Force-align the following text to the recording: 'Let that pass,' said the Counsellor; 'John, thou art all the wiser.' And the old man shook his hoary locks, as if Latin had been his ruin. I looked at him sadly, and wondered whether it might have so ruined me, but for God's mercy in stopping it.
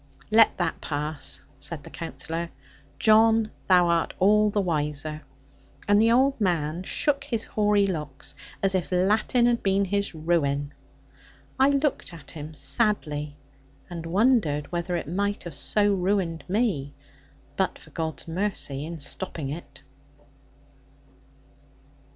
'Let 0.31 0.57
that 0.57 0.81
pass,' 0.81 1.43
said 1.59 1.83
the 1.83 1.91
Counsellor; 1.91 2.49
'John, 2.97 3.51
thou 3.67 3.87
art 3.87 4.15
all 4.17 4.49
the 4.49 4.59
wiser.' 4.59 5.21
And 5.87 6.01
the 6.01 6.11
old 6.11 6.41
man 6.41 6.81
shook 6.81 7.23
his 7.25 7.45
hoary 7.45 7.85
locks, 7.85 8.33
as 8.63 8.73
if 8.73 8.91
Latin 8.91 9.45
had 9.45 9.61
been 9.61 9.85
his 9.85 10.15
ruin. 10.15 10.73
I 11.59 11.69
looked 11.69 12.13
at 12.15 12.31
him 12.31 12.55
sadly, 12.55 13.37
and 13.91 14.07
wondered 14.07 14.71
whether 14.71 14.95
it 14.95 15.07
might 15.07 15.43
have 15.43 15.53
so 15.53 15.93
ruined 15.93 16.45
me, 16.47 16.95
but 17.55 17.77
for 17.77 17.91
God's 17.91 18.27
mercy 18.27 18.83
in 18.87 18.97
stopping 18.97 19.49
it. 19.51 19.83